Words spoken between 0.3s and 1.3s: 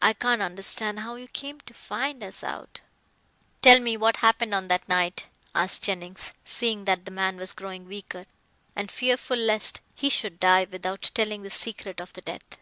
understand how you